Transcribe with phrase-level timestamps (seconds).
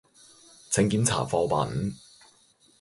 [0.71, 1.95] 請檢查貨品